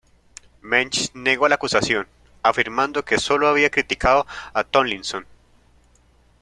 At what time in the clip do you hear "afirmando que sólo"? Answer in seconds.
2.41-3.47